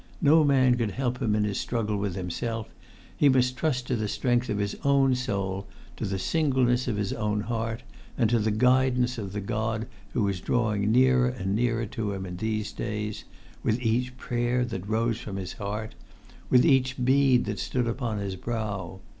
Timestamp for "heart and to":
7.41-8.39